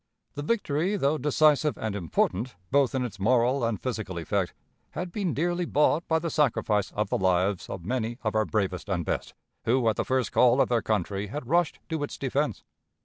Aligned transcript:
The 0.33 0.41
victory, 0.41 0.95
though 0.97 1.19
decisive 1.19 1.77
and 1.77 1.95
important, 1.95 2.55
both 2.71 2.95
in 2.95 3.05
its 3.05 3.19
moral 3.19 3.63
and 3.63 3.79
physical 3.79 4.17
effect, 4.17 4.51
had 4.93 5.11
been 5.11 5.35
dearly 5.35 5.65
bought 5.65 6.07
by 6.07 6.17
the 6.17 6.31
sacrifice 6.31 6.91
of 6.93 7.09
the 7.11 7.19
lives 7.19 7.69
of 7.69 7.85
many 7.85 8.17
of 8.23 8.33
our 8.33 8.45
bravest 8.45 8.89
and 8.89 9.05
best, 9.05 9.35
who 9.65 9.87
at 9.89 9.97
the 9.97 10.03
first 10.03 10.31
call 10.31 10.59
of 10.59 10.69
their 10.69 10.81
country 10.81 11.27
had 11.27 11.47
rushed 11.47 11.77
to 11.89 12.01
its 12.01 12.17
defense. 12.17 12.63